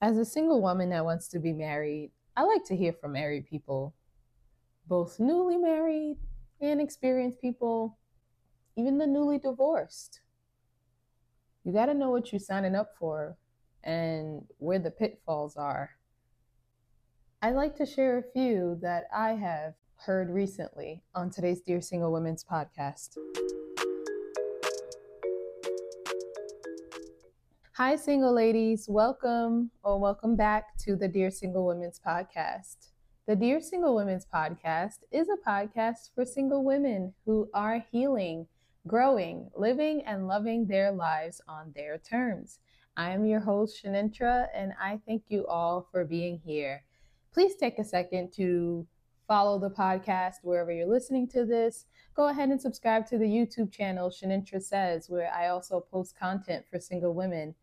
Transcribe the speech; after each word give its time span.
As 0.00 0.16
a 0.16 0.24
single 0.24 0.62
woman 0.62 0.90
that 0.90 1.04
wants 1.04 1.26
to 1.28 1.40
be 1.40 1.52
married, 1.52 2.12
I 2.36 2.44
like 2.44 2.64
to 2.66 2.76
hear 2.76 2.92
from 2.92 3.12
married 3.12 3.46
people, 3.46 3.94
both 4.86 5.18
newly 5.18 5.56
married 5.56 6.18
and 6.60 6.80
experienced 6.80 7.40
people, 7.40 7.98
even 8.76 8.98
the 8.98 9.08
newly 9.08 9.38
divorced. 9.38 10.20
You 11.64 11.72
got 11.72 11.86
to 11.86 11.94
know 11.94 12.10
what 12.10 12.30
you're 12.30 12.38
signing 12.38 12.76
up 12.76 12.92
for 12.96 13.36
and 13.82 14.42
where 14.58 14.78
the 14.78 14.92
pitfalls 14.92 15.56
are. 15.56 15.90
I'd 17.42 17.56
like 17.56 17.74
to 17.76 17.86
share 17.86 18.18
a 18.18 18.32
few 18.32 18.78
that 18.80 19.04
I 19.12 19.30
have 19.30 19.74
heard 19.96 20.30
recently 20.30 21.02
on 21.12 21.30
today's 21.30 21.60
Dear 21.60 21.80
Single 21.80 22.12
Women's 22.12 22.44
podcast. 22.44 23.16
Hi, 27.78 27.94
single 27.94 28.32
ladies. 28.32 28.88
Welcome 28.88 29.70
or 29.84 30.00
welcome 30.00 30.34
back 30.34 30.76
to 30.78 30.96
the 30.96 31.06
Dear 31.06 31.30
Single 31.30 31.64
Women's 31.64 32.00
podcast. 32.04 32.88
The 33.28 33.36
Dear 33.36 33.60
Single 33.60 33.94
Women's 33.94 34.26
podcast 34.26 35.04
is 35.12 35.28
a 35.28 35.48
podcast 35.48 36.12
for 36.12 36.24
single 36.24 36.64
women 36.64 37.14
who 37.24 37.48
are 37.54 37.86
healing, 37.92 38.48
growing, 38.88 39.48
living, 39.54 40.02
and 40.06 40.26
loving 40.26 40.66
their 40.66 40.90
lives 40.90 41.40
on 41.46 41.72
their 41.76 41.98
terms. 41.98 42.58
I 42.96 43.12
am 43.12 43.24
your 43.24 43.38
host, 43.38 43.80
Shanentra, 43.80 44.48
and 44.52 44.72
I 44.82 44.98
thank 45.06 45.22
you 45.28 45.46
all 45.46 45.86
for 45.92 46.04
being 46.04 46.40
here. 46.44 46.82
Please 47.32 47.54
take 47.54 47.78
a 47.78 47.84
second 47.84 48.32
to 48.32 48.88
follow 49.28 49.60
the 49.60 49.70
podcast 49.70 50.36
wherever 50.42 50.72
you're 50.72 50.88
listening 50.88 51.28
to 51.28 51.44
this. 51.44 51.84
Go 52.16 52.26
ahead 52.26 52.48
and 52.48 52.60
subscribe 52.60 53.06
to 53.06 53.18
the 53.18 53.24
YouTube 53.24 53.70
channel, 53.70 54.10
Shanentra 54.10 54.60
Says, 54.60 55.08
where 55.08 55.32
I 55.32 55.50
also 55.50 55.78
post 55.78 56.18
content 56.18 56.64
for 56.68 56.80
single 56.80 57.14
women. 57.14 57.54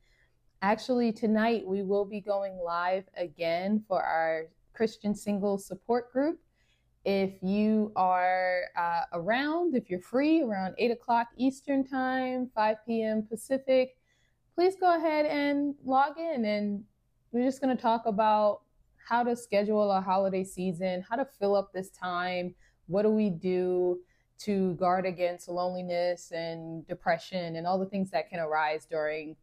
Actually, 0.62 1.12
tonight 1.12 1.64
we 1.66 1.84
will 1.84 2.06
be 2.06 2.22
going 2.22 2.58
live 2.58 3.04
again 3.18 3.84
for 3.88 4.02
our 4.02 4.46
Christian 4.74 5.14
Singles 5.14 5.66
Support 5.68 6.12
Group. 6.12 6.40
If 7.04 7.34
you 7.44 7.92
are 7.96 8.62
uh, 8.76 9.02
around, 9.14 9.76
if 9.76 9.90
you're 9.90 10.00
free 10.00 10.42
around 10.42 10.74
8 10.80 10.92
o'clock 10.92 11.28
Eastern 11.38 11.86
Time, 11.86 12.50
5 12.56 12.78
p.m. 12.88 13.28
Pacific, 13.30 13.98
please 14.56 14.76
go 14.80 14.96
ahead 14.98 15.26
and 15.28 15.76
log 15.84 16.18
in. 16.18 16.46
And 16.46 16.84
we're 17.32 17.46
just 17.46 17.62
going 17.62 17.76
to 17.76 17.82
talk 17.82 18.04
about 18.06 18.62
how 19.08 19.24
to 19.24 19.36
schedule 19.36 19.92
a 19.92 20.02
holiday 20.02 20.44
season, 20.44 21.06
how 21.08 21.16
to 21.18 21.26
fill 21.26 21.56
up 21.56 21.74
this 21.74 21.92
time, 21.92 22.56
what 22.88 23.04
do 23.04 23.10
we 23.10 23.30
do 23.30 24.00
to 24.38 24.74
guard 24.76 25.06
against 25.06 25.48
loneliness 25.48 26.32
and 26.32 26.88
depression 26.88 27.56
and 27.56 27.68
all 27.68 27.78
the 27.78 27.86
things 27.86 28.10
that 28.12 28.30
can 28.30 28.40
arise 28.40 28.88
during 28.90 29.36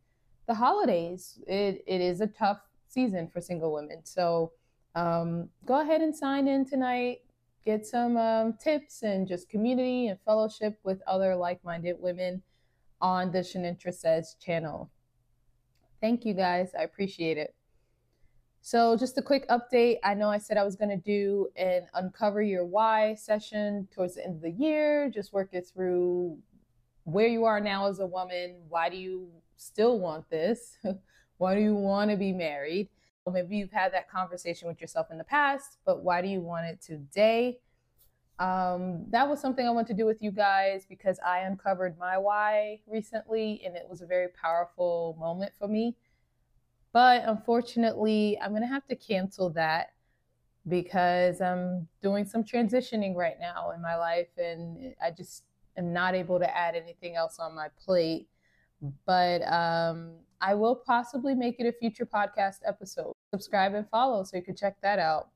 the 0.47 0.55
holidays. 0.55 1.39
It, 1.47 1.85
it 1.87 2.01
is 2.01 2.21
a 2.21 2.27
tough 2.27 2.61
season 2.89 3.29
for 3.29 3.41
single 3.41 3.73
women. 3.73 4.01
So 4.05 4.53
um, 4.95 5.49
go 5.65 5.81
ahead 5.81 6.01
and 6.01 6.15
sign 6.15 6.49
in 6.49 6.65
tonight. 6.65 7.19
Get 7.65 7.87
some 7.87 8.17
um, 8.17 8.55
tips 8.63 9.03
and 9.03 9.27
just 9.27 9.49
community 9.49 10.09
and 10.09 10.19
fellowship 10.25 10.79
with 10.83 11.01
other 11.07 11.37
like 11.37 11.65
minded 11.65 11.97
women 11.99 12.43
on 13.01 13.31
the 13.31 13.39
Shanentra 13.39 13.95
Says 13.95 14.37
channel. 14.41 14.91
Thank 16.01 16.25
you 16.25 16.35
guys. 16.35 16.71
I 16.79 16.83
appreciate 16.83 17.39
it. 17.39 17.55
So, 18.65 18.97
just 18.97 19.19
a 19.19 19.23
quick 19.23 19.49
update. 19.49 19.97
I 20.05 20.15
know 20.15 20.29
I 20.29 20.39
said 20.39 20.57
I 20.57 20.63
was 20.63 20.77
going 20.77 20.91
to 20.91 20.97
do 20.97 21.49
an 21.57 21.87
Uncover 21.95 22.43
Your 22.43 22.65
Why 22.65 23.15
session 23.15 23.89
towards 23.93 24.15
the 24.15 24.25
end 24.25 24.37
of 24.37 24.43
the 24.43 24.51
year, 24.51 25.11
just 25.11 25.33
work 25.33 25.49
it 25.53 25.67
through 25.67 26.39
where 27.05 27.27
you 27.27 27.45
are 27.45 27.59
now 27.59 27.89
as 27.89 27.99
a 27.99 28.07
woman. 28.07 28.57
Why 28.69 28.89
do 28.89 28.97
you 28.97 29.29
still 29.57 29.99
want 29.99 30.29
this? 30.31 30.79
why 31.39 31.55
do 31.55 31.61
you 31.61 31.75
want 31.75 32.11
to 32.11 32.17
be 32.17 32.33
married? 32.33 32.89
Well, 33.25 33.33
maybe 33.33 33.57
you've 33.57 33.73
had 33.73 33.93
that 33.95 34.11
conversation 34.11 34.69
with 34.69 34.81
yourself 34.81 35.09
in 35.11 35.19
the 35.19 35.25
past, 35.25 35.79
but 35.85 36.03
why 36.03 36.23
do 36.23 36.29
you 36.29 36.41
want 36.41 36.67
it 36.67 36.81
today? 36.81 37.59
Um, 38.39 39.05
that 39.11 39.29
was 39.29 39.41
something 39.41 39.67
I 39.67 39.71
want 39.71 39.87
to 39.89 39.95
do 39.95 40.07
with 40.07 40.23
you 40.23 40.33
guys 40.33 40.85
because 40.89 41.19
I 41.25 41.41
uncovered 41.41 41.99
my 41.99 42.19
why 42.19 42.81
recently, 42.87 43.63
and 43.65 43.77
it 43.77 43.87
was 43.89 44.01
a 44.01 44.07
very 44.07 44.29
powerful 44.29 45.17
moment 45.19 45.53
for 45.59 45.69
me. 45.69 45.97
But 46.93 47.23
unfortunately, 47.25 48.39
I'm 48.43 48.51
going 48.51 48.63
to 48.63 48.69
have 48.69 48.87
to 48.89 48.97
cancel 48.97 49.51
that 49.51 49.93
because 50.69 51.41
I'm 51.41 51.89
doing 52.03 52.25
some 52.25 52.45
transitioning 52.45 53.15
right 53.15 53.37
now 53.41 53.71
in 53.71 53.83
my 53.83 53.97
life, 53.97 54.29
and 54.39 54.95
I 55.03 55.11
just 55.11 55.45
am 55.77 55.93
not 55.93 56.15
able 56.15 56.39
to 56.39 56.57
add 56.57 56.75
anything 56.75 57.17
else 57.17 57.39
on 57.39 57.55
my 57.55 57.69
plate 57.85 58.29
but 59.07 59.43
um, 59.43 60.13
I 60.41 60.55
will 60.55 60.75
possibly 60.75 61.35
make 61.35 61.61
it 61.61 61.67
a 61.67 61.73
future 61.73 62.07
podcast 62.07 62.59
episode. 62.67 63.13
Subscribe 63.31 63.75
and 63.75 63.89
follow 63.89 64.25
so 64.25 64.37
you 64.37 64.43
can 64.43 64.57
check 64.57 64.77
that 64.83 64.99
out. 64.99 65.29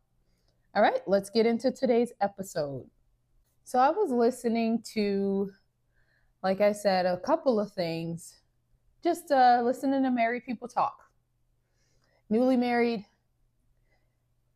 All 0.75 0.83
right, 0.83 1.01
let's 1.07 1.31
get 1.31 1.47
into 1.47 1.71
today's 1.71 2.13
episode. 2.21 2.85
So 3.65 3.79
I 3.79 3.91
was 3.91 4.11
listening 4.11 4.83
to, 4.95 5.51
like 6.43 6.61
I 6.61 6.73
said, 6.73 7.07
a 7.07 7.19
couple 7.19 7.59
of 7.59 7.73
things, 7.73 8.41
just 9.03 9.31
uh, 9.31 9.63
listening 9.65 10.03
to 10.03 10.11
married 10.11 10.45
people 10.45 10.69
talk. 10.69 10.99
Newly 12.29 12.57
married, 12.57 13.07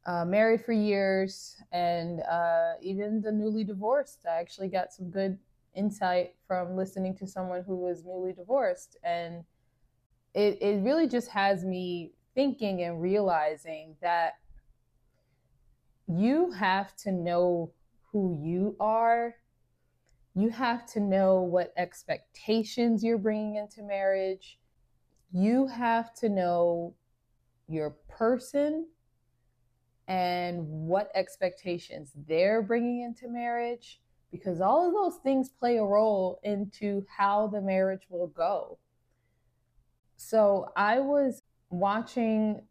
uh, 0.04 0.24
married 0.24 0.64
for 0.64 0.72
years, 0.72 1.56
and 1.72 2.20
uh, 2.22 2.72
even 2.82 3.22
the 3.22 3.32
newly 3.32 3.64
divorced. 3.64 4.26
I 4.28 4.40
actually 4.40 4.68
got 4.68 4.92
some 4.92 5.10
good 5.10 5.38
insight 5.74 6.34
from 6.46 6.76
listening 6.76 7.16
to 7.16 7.26
someone 7.26 7.62
who 7.66 7.76
was 7.76 8.04
newly 8.04 8.32
divorced. 8.32 8.96
And 9.02 9.44
it, 10.34 10.60
it 10.60 10.82
really 10.82 11.08
just 11.08 11.28
has 11.28 11.64
me 11.64 12.12
thinking 12.34 12.82
and 12.82 13.00
realizing 13.00 13.96
that 14.00 14.34
you 16.06 16.50
have 16.52 16.96
to 16.96 17.12
know 17.12 17.72
who 18.12 18.38
you 18.42 18.76
are. 18.80 19.34
You 20.34 20.50
have 20.50 20.86
to 20.92 21.00
know 21.00 21.42
what 21.42 21.72
expectations 21.76 23.02
you're 23.04 23.18
bringing 23.18 23.56
into 23.56 23.82
marriage. 23.82 24.58
You 25.32 25.66
have 25.66 26.14
to 26.16 26.28
know 26.28 26.94
your 27.68 27.96
person 28.08 28.86
and 30.08 30.66
what 30.66 31.10
expectations 31.14 32.10
they're 32.26 32.62
bringing 32.62 33.02
into 33.02 33.28
marriage 33.28 34.00
because 34.30 34.60
all 34.60 34.86
of 34.86 34.94
those 34.94 35.20
things 35.22 35.48
play 35.48 35.78
a 35.78 35.84
role 35.84 36.40
into 36.42 37.04
how 37.08 37.48
the 37.48 37.60
marriage 37.60 38.06
will 38.08 38.28
go. 38.28 38.78
So 40.16 40.70
I 40.76 41.00
was 41.00 41.42
watching 41.70 42.62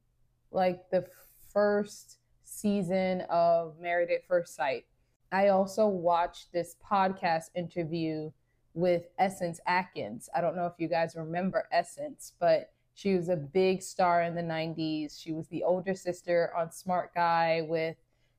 like 0.52 0.90
the 0.90 1.06
first 1.52 2.20
season 2.44 3.22
of 3.30 3.80
Married 3.80 4.12
at 4.12 4.26
First 4.28 4.56
Sight. 4.56 4.86
I 5.32 5.50
also 5.50 5.88
watched 5.88 6.52
this 6.52 6.76
podcast 6.90 7.50
interview 7.56 8.32
with 8.74 9.08
Essence 9.18 9.60
Atkins. 9.68 10.30
I 10.36 10.42
don't 10.42 10.56
know 10.56 10.66
if 10.66 10.74
you 10.78 10.88
guys 10.88 11.16
remember 11.16 11.68
Essence, 11.72 12.34
but 12.40 12.72
she 12.94 13.16
was 13.16 13.30
a 13.30 13.36
big 13.36 13.82
star 13.82 14.24
in 14.24 14.36
the 14.36 14.42
90s. 14.42 15.22
She 15.22 15.32
was 15.32 15.48
the 15.48 15.64
older 15.64 15.96
sister 15.96 16.52
on 16.56 16.72
Smart 16.72 17.14
Guy 17.14 17.62
with 17.68 17.96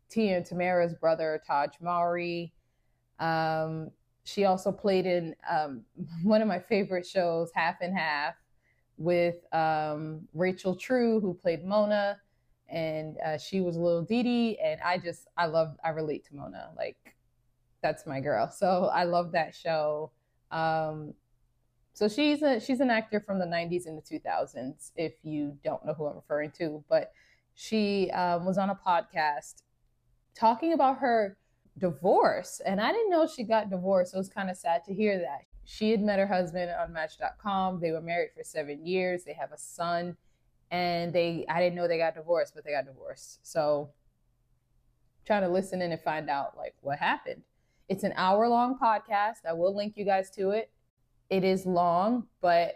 Tia 0.08 0.36
and 0.36 0.46
Tamera's 0.46 0.94
brother, 0.94 1.40
Taj 1.46 1.70
Mowry. 1.80 2.52
Um, 3.20 3.90
she 4.24 4.44
also 4.44 4.72
played 4.72 5.06
in 5.06 5.34
um, 5.48 5.82
one 6.22 6.42
of 6.42 6.48
my 6.48 6.58
favorite 6.58 7.06
shows, 7.06 7.50
Half 7.54 7.76
and 7.80 7.96
Half, 7.96 8.34
with 8.96 9.36
um, 9.54 10.28
Rachel 10.34 10.74
True, 10.74 11.20
who 11.20 11.34
played 11.34 11.64
Mona, 11.64 12.18
and 12.68 13.16
uh, 13.24 13.38
she 13.38 13.60
was 13.60 13.76
a 13.76 13.80
little 13.80 14.02
Dee. 14.02 14.58
And 14.62 14.80
I 14.82 14.98
just, 14.98 15.28
I 15.36 15.46
love, 15.46 15.76
I 15.84 15.90
relate 15.90 16.24
to 16.26 16.34
Mona. 16.34 16.70
Like, 16.76 17.16
that's 17.82 18.06
my 18.06 18.20
girl. 18.20 18.50
So 18.50 18.90
I 18.92 19.04
love 19.04 19.32
that 19.32 19.54
show. 19.54 20.10
Um, 20.50 21.14
so 21.92 22.08
she's 22.08 22.42
a 22.42 22.60
she's 22.60 22.80
an 22.80 22.90
actor 22.90 23.20
from 23.20 23.38
the 23.38 23.44
90s 23.44 23.86
and 23.86 23.98
the 23.98 24.02
2000s. 24.02 24.92
If 24.96 25.14
you 25.22 25.58
don't 25.64 25.84
know 25.84 25.92
who 25.94 26.06
I'm 26.06 26.16
referring 26.16 26.50
to, 26.52 26.82
but 26.88 27.12
she 27.54 28.10
um, 28.12 28.44
was 28.46 28.58
on 28.58 28.70
a 28.70 28.74
podcast 28.74 29.62
talking 30.34 30.72
about 30.72 30.98
her 30.98 31.36
divorce. 31.78 32.60
And 32.64 32.80
I 32.80 32.92
didn't 32.92 33.10
know 33.10 33.26
she 33.26 33.44
got 33.44 33.70
divorced. 33.70 34.12
So 34.12 34.16
it 34.16 34.20
was 34.20 34.28
kind 34.28 34.50
of 34.50 34.56
sad 34.56 34.84
to 34.84 34.94
hear 34.94 35.18
that. 35.18 35.42
She 35.64 35.90
had 35.90 36.00
met 36.00 36.18
her 36.18 36.26
husband 36.26 36.70
on 36.70 36.92
Match.com. 36.92 37.80
They 37.80 37.92
were 37.92 38.00
married 38.00 38.30
for 38.36 38.42
seven 38.42 38.84
years. 38.84 39.24
They 39.24 39.34
have 39.34 39.52
a 39.52 39.58
son. 39.58 40.16
And 40.70 41.12
they, 41.12 41.44
I 41.48 41.60
didn't 41.60 41.76
know 41.76 41.88
they 41.88 41.98
got 41.98 42.14
divorced, 42.14 42.54
but 42.54 42.64
they 42.64 42.72
got 42.72 42.86
divorced. 42.86 43.40
So 43.42 43.90
trying 45.26 45.42
to 45.42 45.48
listen 45.48 45.82
in 45.82 45.92
and 45.92 46.00
find 46.00 46.28
out 46.28 46.56
like 46.56 46.74
what 46.80 46.98
happened. 46.98 47.42
It's 47.88 48.04
an 48.04 48.12
hour 48.16 48.48
long 48.48 48.78
podcast. 48.78 49.46
I 49.48 49.52
will 49.52 49.74
link 49.74 49.94
you 49.96 50.04
guys 50.04 50.30
to 50.32 50.50
it. 50.50 50.70
It 51.28 51.44
is 51.44 51.66
long, 51.66 52.26
but 52.40 52.74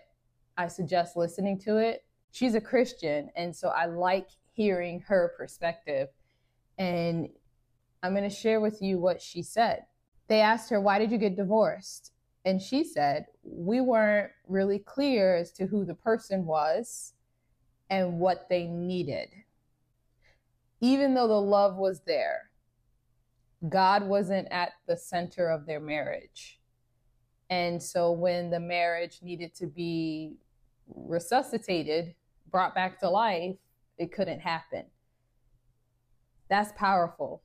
I 0.57 0.69
suggest 0.69 1.17
listening 1.17 1.59
to 1.61 1.79
it. 1.79 2.05
She's 2.31 2.55
a 2.55 2.61
Christian, 2.61 3.31
and 3.37 3.55
so 3.55 3.69
I 3.69 3.87
like 3.87 4.29
hearing 4.53 5.01
her 5.07 5.35
perspective. 5.37 6.09
And 6.79 7.29
I'm 8.05 8.13
going 8.13 8.29
to 8.29 8.37
share 8.37 8.61
with 8.61 8.83
you 8.83 8.99
what 9.01 9.23
she 9.23 9.43
said. 9.43 9.87
They 10.29 10.43
asked 10.43 10.71
her, 10.71 10.81
Why 10.81 10.99
did 11.01 11.11
you 11.11 11.19
get 11.19 11.37
divorced? 11.37 12.13
And 12.45 12.61
she 12.61 12.85
said, 12.85 13.27
We 13.43 13.81
weren't 13.81 14.31
really 14.47 14.79
clear 14.81 15.37
as 15.37 15.53
to 15.53 15.67
who 15.67 15.87
the 15.87 15.95
person 15.95 16.45
was. 16.45 17.15
and 17.91 18.19
what 18.21 18.49
they 18.51 18.67
needed. 18.67 19.29
Even 20.81 21.15
though 21.15 21.29
the 21.29 21.41
love 21.41 21.77
was 21.77 22.03
there, 22.07 22.51
God 23.69 24.07
wasn't 24.07 24.49
at 24.51 24.73
the 24.89 24.97
center 24.97 25.49
of 25.51 25.67
their 25.67 25.81
marriage. 25.81 26.61
And 27.51 27.83
so 27.83 28.13
when 28.13 28.51
the 28.51 28.61
marriage 28.61 29.21
needed 29.23 29.55
to 29.57 29.67
be 29.69 30.39
resuscitated, 30.89 32.17
brought 32.51 32.75
back 32.75 32.99
to 33.01 33.09
life, 33.09 33.57
it 33.99 34.13
couldn't 34.13 34.41
happen. 34.41 34.87
That's 36.51 36.73
powerful. 36.77 37.44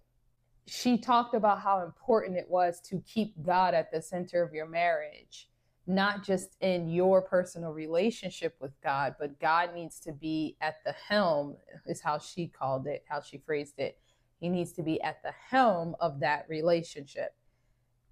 She 0.69 0.97
talked 0.97 1.33
about 1.33 1.61
how 1.61 1.83
important 1.83 2.37
it 2.37 2.49
was 2.49 2.79
to 2.81 3.01
keep 3.05 3.41
God 3.43 3.73
at 3.73 3.91
the 3.91 4.01
center 4.01 4.43
of 4.43 4.53
your 4.53 4.67
marriage 4.67 5.49
not 5.89 6.23
just 6.23 6.55
in 6.61 6.87
your 6.87 7.19
personal 7.19 7.71
relationship 7.71 8.55
with 8.61 8.79
God, 8.81 9.15
but 9.19 9.39
God 9.39 9.73
needs 9.73 9.99
to 10.01 10.11
be 10.11 10.55
at 10.61 10.75
the 10.85 10.91
helm, 10.91 11.57
is 11.87 11.99
how 11.99 12.19
she 12.19 12.47
called 12.47 12.85
it, 12.85 13.03
how 13.09 13.21
she 13.21 13.39
phrased 13.39 13.79
it. 13.79 13.97
He 14.39 14.49
needs 14.49 14.71
to 14.73 14.83
be 14.83 15.01
at 15.01 15.23
the 15.23 15.33
helm 15.49 15.95
of 15.99 16.19
that 16.19 16.45
relationship. 16.47 17.35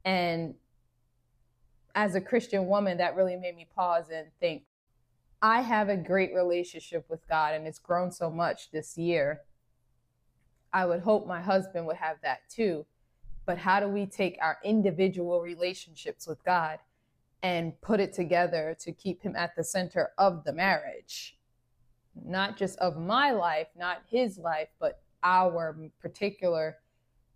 And 0.03 0.55
as 1.93 2.15
a 2.15 2.21
Christian 2.21 2.65
woman, 2.65 2.97
that 2.97 3.15
really 3.15 3.35
made 3.35 3.55
me 3.55 3.67
pause 3.75 4.05
and 4.11 4.27
think 4.39 4.63
I 5.39 5.61
have 5.61 5.87
a 5.87 5.95
great 5.95 6.33
relationship 6.33 7.05
with 7.09 7.27
God, 7.27 7.53
and 7.53 7.67
it's 7.67 7.77
grown 7.77 8.11
so 8.11 8.31
much 8.31 8.71
this 8.71 8.97
year. 8.97 9.41
I 10.73 10.85
would 10.85 11.01
hope 11.01 11.27
my 11.27 11.41
husband 11.41 11.85
would 11.87 11.97
have 11.97 12.17
that 12.23 12.49
too. 12.49 12.85
But 13.45 13.57
how 13.57 13.79
do 13.79 13.87
we 13.87 14.05
take 14.05 14.37
our 14.41 14.57
individual 14.63 15.41
relationships 15.41 16.27
with 16.27 16.43
God 16.43 16.79
and 17.43 17.79
put 17.81 17.99
it 17.99 18.13
together 18.13 18.75
to 18.79 18.91
keep 18.91 19.21
him 19.21 19.35
at 19.35 19.55
the 19.55 19.63
center 19.63 20.11
of 20.17 20.43
the 20.43 20.53
marriage. 20.53 21.37
Not 22.25 22.57
just 22.57 22.79
of 22.79 22.97
my 22.97 23.31
life, 23.31 23.67
not 23.77 24.01
his 24.09 24.37
life, 24.37 24.69
but 24.79 25.01
our 25.23 25.77
particular 25.99 26.77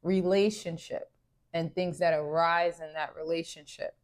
relationship 0.02 1.12
and 1.54 1.74
things 1.74 2.00
that 2.00 2.14
arise 2.14 2.80
in 2.80 2.94
that 2.94 3.16
relationship. 3.16 3.96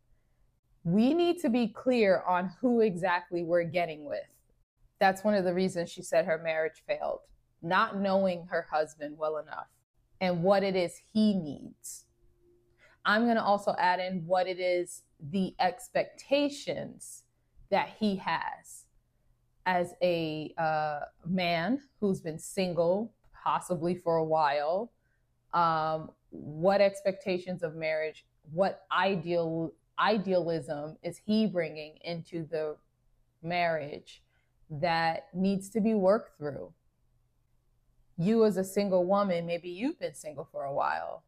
We 0.84 1.14
need 1.14 1.40
to 1.42 1.50
be 1.50 1.68
clear 1.68 2.24
on 2.28 2.52
who 2.62 2.82
exactly 2.82 3.44
we're 3.44 3.64
getting 3.64 4.06
with. 4.06 4.20
That's 5.00 5.24
one 5.24 5.34
of 5.34 5.46
the 5.46 5.54
reasons 5.54 5.90
she 5.90 6.02
said 6.04 6.26
her 6.26 6.38
marriage 6.38 6.84
failed, 6.88 7.20
not 7.62 8.00
knowing 8.00 8.48
her 8.50 8.68
husband 8.72 9.18
well 9.18 9.38
enough 9.38 9.68
and 10.22 10.44
what 10.44 10.64
it 10.64 10.76
is 10.76 11.02
he 11.14 11.34
needs. 11.34 12.06
I'm 13.06 13.24
going 13.24 13.36
to 13.36 13.44
also 13.44 13.76
add 13.80 14.00
in 14.00 14.26
what 14.26 14.48
it 14.48 14.60
is 14.60 15.04
the 15.32 15.56
expectations 15.60 17.24
that 17.70 17.90
he 18.00 18.18
has 18.18 18.86
as 19.66 19.94
a 20.02 20.54
uh, 20.58 21.00
man 21.26 21.80
who's 22.00 22.22
been 22.22 22.40
single 22.40 23.14
possibly 23.44 23.96
for 23.96 24.18
a 24.18 24.24
while 24.24 24.92
um, 25.54 26.12
what 26.30 26.82
expectations 26.82 27.64
of 27.64 27.76
marriage 27.76 28.26
what 28.54 28.86
ideal 28.92 29.72
idealism 30.00 30.98
is 31.04 31.20
he 31.26 31.46
bringing 31.48 31.98
into 32.04 32.46
the 32.50 32.76
marriage 33.42 34.22
that 34.70 35.28
needs 35.34 35.70
to 35.70 35.82
be 35.82 35.94
worked 35.94 36.38
through 36.38 36.72
you 38.18 38.46
as 38.46 38.58
a 38.58 38.64
single 38.64 39.06
woman 39.06 39.46
maybe 39.46 39.70
you've 39.70 40.00
been 40.00 40.14
single 40.14 40.48
for 40.52 40.64
a 40.64 40.74
while 40.74 41.24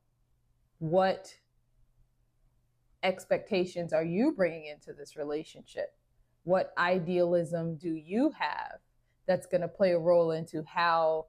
what 0.80 1.33
expectations 3.03 3.94
are 3.94 4.03
you 4.03 4.31
bringing 4.31 4.65
into 4.65 4.94
this 4.94 5.15
relationship? 5.15 5.94
What 6.44 6.74
idealism 6.77 7.75
do 7.75 7.89
you 7.89 8.31
have 8.38 8.80
that's 9.27 9.45
going 9.45 9.62
to 9.62 9.68
play 9.68 9.91
a 9.91 10.00
role 10.00 10.31
into 10.31 10.63
how 10.63 11.27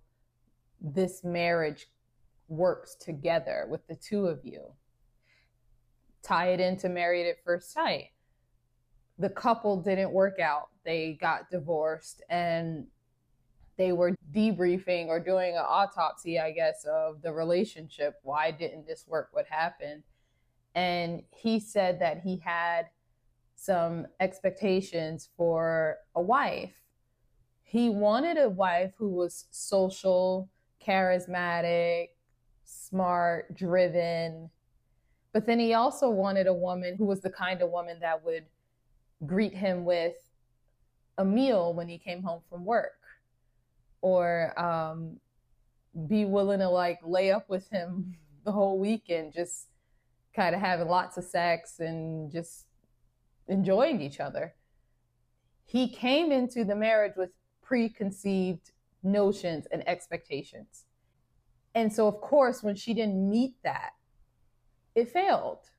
this 0.81 1.23
marriage 1.23 1.89
works 2.49 2.95
together 2.95 3.67
with 3.69 3.87
the 3.87 3.97
two 3.97 4.27
of 4.27 4.41
you? 4.45 4.73
Tie 6.23 6.49
it 6.49 6.61
into 6.61 6.89
married 6.89 7.29
at 7.29 7.43
first 7.45 7.73
sight. 7.73 8.11
The 9.19 9.31
couple 9.31 9.77
didn't 9.83 10.13
work 10.13 10.39
out. 10.39 10.69
They 10.85 11.19
got 11.21 11.51
divorced 11.51 12.23
and 12.31 12.87
they 13.81 13.93
were 13.93 14.15
debriefing 14.33 15.07
or 15.07 15.19
doing 15.19 15.55
an 15.55 15.65
autopsy, 15.67 16.39
I 16.39 16.53
guess, 16.53 16.85
of 16.85 17.23
the 17.23 17.33
relationship. 17.33 18.21
Why 18.23 18.51
didn't 18.51 18.87
this 18.87 19.07
work? 19.09 19.31
What 19.33 19.47
happened? 19.49 20.03
and 20.75 21.23
he 21.31 21.59
said 21.59 22.01
that 22.01 22.21
he 22.21 22.39
had 22.39 22.87
some 23.55 24.07
expectations 24.21 25.29
for 25.37 25.99
a 26.15 26.23
wife. 26.23 26.73
He 27.63 27.89
wanted 27.89 28.39
a 28.39 28.49
wife 28.49 28.93
who 28.97 29.11
was 29.11 29.47
social, 29.51 30.49
charismatic, 30.85 32.09
smart, 32.65 33.55
driven. 33.55 34.51
But 35.33 35.47
then 35.47 35.59
he 35.59 35.75
also 35.75 36.09
wanted 36.09 36.47
a 36.47 36.55
woman 36.55 36.97
who 36.97 37.05
was 37.05 37.21
the 37.21 37.31
kind 37.31 37.63
of 37.63 37.71
woman 37.71 37.99
that 38.01 38.25
would 38.25 38.47
greet 39.27 39.55
him 39.55 39.85
with 39.85 40.15
a 41.19 41.25
meal 41.25 41.75
when 41.75 41.89
he 41.89 41.99
came 41.99 42.23
home 42.23 42.41
from 42.49 42.65
work 42.65 43.00
or 44.03 44.59
um, 44.59 45.17
be 46.09 46.25
willing 46.25 46.61
to 46.61 46.69
like 46.69 47.01
lay 47.05 47.31
up 47.31 47.49
with 47.49 47.69
him 47.71 48.17
the 48.45 48.53
whole 48.53 48.79
weekend 48.79 49.33
just 49.33 49.69
kind 50.35 50.55
of 50.55 50.61
having 50.61 50.89
lots 50.89 51.17
of 51.17 51.25
sex 51.25 51.81
and 51.81 52.31
just 52.31 52.67
enjoying 53.49 54.01
each 54.01 54.21
other. 54.21 54.55
He 55.67 55.89
came 55.89 56.33
into 56.33 56.65
the 56.65 56.77
marriage 56.77 57.15
with 57.17 57.31
preconceived 57.63 58.73
notions 59.03 59.67
and 59.71 59.87
expectations. 59.89 60.85
And 61.75 61.93
so, 61.93 62.09
of 62.09 62.21
course, 62.21 62.63
when 62.63 62.75
she 62.75 62.95
didn't 62.95 63.31
meet 63.31 63.55
that, 63.63 63.91
it 64.95 65.11
failed 65.11 65.71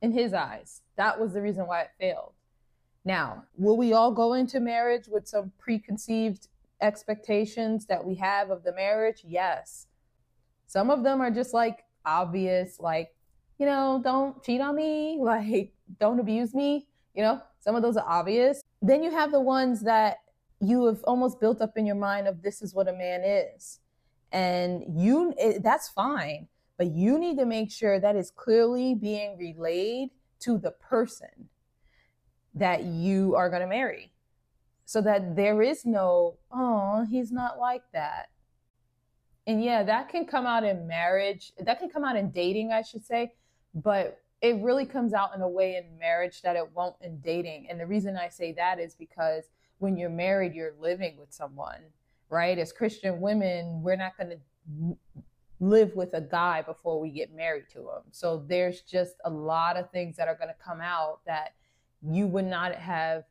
in 0.00 0.12
his 0.12 0.32
eyes. 0.32 0.82
That 0.96 1.18
was 1.18 1.32
the 1.32 1.42
reason 1.42 1.66
why 1.66 1.82
it 1.82 1.90
failed. 1.98 2.34
Now, 3.04 3.44
will 3.56 3.76
we 3.76 3.92
all 3.92 4.12
go 4.12 4.34
into 4.34 4.60
marriage 4.60 5.08
with 5.08 5.26
some 5.26 5.52
preconceived 5.58 6.48
expectations 6.82 7.86
that 7.86 8.04
we 8.04 8.16
have 8.16 8.50
of 8.50 8.64
the 8.64 8.74
marriage? 8.74 9.22
Yes. 9.26 9.86
Some 10.66 10.90
of 10.90 11.02
them 11.02 11.20
are 11.20 11.30
just 11.30 11.54
like 11.54 11.84
obvious, 12.04 12.80
like 12.80 13.14
you 13.62 13.66
know, 13.66 14.00
don't 14.02 14.42
cheat 14.42 14.60
on 14.60 14.74
me, 14.74 15.18
like, 15.22 15.72
don't 16.00 16.18
abuse 16.18 16.52
me. 16.52 16.88
You 17.14 17.22
know, 17.22 17.40
some 17.60 17.76
of 17.76 17.82
those 17.82 17.96
are 17.96 18.08
obvious. 18.08 18.60
Then 18.80 19.04
you 19.04 19.10
have 19.12 19.30
the 19.30 19.40
ones 19.40 19.82
that 19.82 20.18
you 20.60 20.86
have 20.86 21.02
almost 21.04 21.40
built 21.40 21.60
up 21.60 21.76
in 21.76 21.86
your 21.86 21.96
mind 21.96 22.26
of 22.26 22.42
this 22.42 22.60
is 22.60 22.74
what 22.74 22.88
a 22.88 22.92
man 22.92 23.22
is. 23.22 23.78
And 24.32 24.82
you, 25.00 25.32
it, 25.38 25.62
that's 25.62 25.88
fine, 25.88 26.48
but 26.78 26.88
you 26.88 27.18
need 27.18 27.38
to 27.38 27.44
make 27.44 27.70
sure 27.70 28.00
that 28.00 28.16
is 28.16 28.30
clearly 28.30 28.94
being 28.94 29.36
relayed 29.38 30.08
to 30.40 30.58
the 30.58 30.70
person 30.70 31.48
that 32.54 32.82
you 32.84 33.34
are 33.36 33.48
going 33.48 33.62
to 33.62 33.68
marry 33.68 34.11
so 34.84 35.00
that 35.02 35.36
there 35.36 35.62
is 35.62 35.84
no, 35.84 36.36
oh, 36.50 37.06
he's 37.10 37.32
not 37.32 37.58
like 37.58 37.82
that. 37.92 38.30
And 39.46 39.62
yeah, 39.62 39.82
that 39.82 40.08
can 40.08 40.26
come 40.26 40.46
out 40.46 40.64
in 40.64 40.86
marriage. 40.86 41.52
That 41.58 41.78
can 41.80 41.88
come 41.88 42.04
out 42.04 42.16
in 42.16 42.30
dating, 42.30 42.72
I 42.72 42.82
should 42.82 43.04
say 43.04 43.32
but 43.74 44.20
it 44.40 44.56
really 44.56 44.84
comes 44.84 45.14
out 45.14 45.34
in 45.34 45.40
a 45.40 45.48
way 45.48 45.76
in 45.76 45.98
marriage 45.98 46.42
that 46.42 46.56
it 46.56 46.64
won't 46.74 46.96
in 47.00 47.20
dating. 47.20 47.68
And 47.70 47.78
the 47.78 47.86
reason 47.86 48.16
I 48.16 48.28
say 48.28 48.52
that 48.52 48.80
is 48.80 48.94
because 48.94 49.44
when 49.78 49.96
you're 49.96 50.10
married, 50.10 50.54
you're 50.54 50.74
living 50.80 51.16
with 51.16 51.32
someone, 51.32 51.80
right? 52.28 52.58
As 52.58 52.72
Christian 52.72 53.20
women, 53.20 53.82
we're 53.82 53.96
not 53.96 54.16
going 54.16 54.30
to 54.30 54.96
live 55.60 55.94
with 55.94 56.14
a 56.14 56.20
guy 56.20 56.62
before 56.62 57.00
we 57.00 57.10
get 57.10 57.34
married 57.34 57.66
to 57.72 57.80
him. 57.80 58.02
So 58.10 58.44
there's 58.48 58.80
just 58.80 59.14
a 59.24 59.30
lot 59.30 59.76
of 59.76 59.90
things 59.90 60.16
that 60.16 60.26
are 60.26 60.34
going 60.34 60.48
to 60.48 60.64
come 60.64 60.80
out 60.80 61.20
that 61.26 61.54
you 62.02 62.26
would 62.26 62.44
not 62.44 62.74
have 62.74 63.24